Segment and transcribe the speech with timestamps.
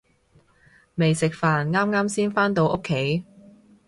[0.95, 3.23] 未食飯，啱啱先返到屋企